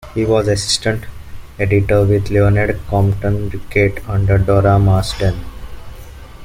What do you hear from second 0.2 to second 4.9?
was assistant editor with Leonard Compton-Rickett under Dora